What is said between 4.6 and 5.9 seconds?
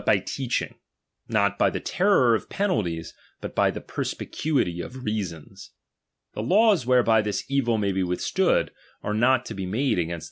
of reasons.